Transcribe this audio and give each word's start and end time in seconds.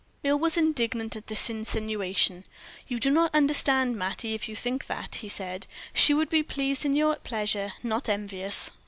Earle 0.25 0.39
was 0.39 0.57
indignant 0.57 1.15
at 1.15 1.27
this 1.27 1.47
insinuation. 1.47 2.45
"You 2.87 2.99
do 2.99 3.11
not 3.11 3.35
understand 3.35 3.95
Mattie 3.95 4.33
if 4.33 4.49
you 4.49 4.55
think 4.55 4.87
that," 4.87 5.13
he 5.21 5.29
said. 5.29 5.67
"She 5.93 6.11
would 6.15 6.27
be 6.29 6.41
pleased 6.41 6.85
in 6.85 6.95
your 6.95 7.17
pleasure, 7.17 7.73
not 7.83 8.09
envious." 8.09 8.71